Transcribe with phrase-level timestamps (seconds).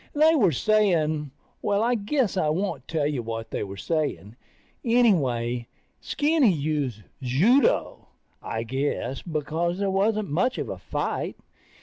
[0.15, 1.29] They were saying...
[1.61, 4.35] Well, I guess I won't tell you what they were saying.
[4.83, 5.67] Anyway,
[5.99, 8.07] Skinny used judo,
[8.41, 11.35] I guess, because there wasn't much of a fight.